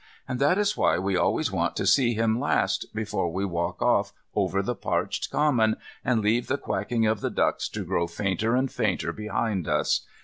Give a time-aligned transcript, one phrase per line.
[0.27, 4.13] And that is why we always want to see him last, before we walk off
[4.33, 8.71] over the parched common, and leave the quacking of the ducks to grow fainter and
[8.71, 10.03] fainter behind us.